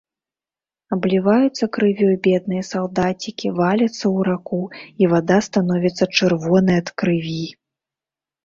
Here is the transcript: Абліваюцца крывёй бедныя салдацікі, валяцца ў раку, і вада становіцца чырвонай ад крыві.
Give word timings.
Абліваюцца 0.95 1.65
крывёй 1.75 2.15
бедныя 2.27 2.63
салдацікі, 2.71 3.47
валяцца 3.59 3.91
ў 3.91 4.17
раку, 4.29 4.61
і 5.05 5.11
вада 5.13 5.37
становіцца 5.49 6.03
чырвонай 6.17 6.77
ад 6.87 6.91
крыві. 7.05 7.41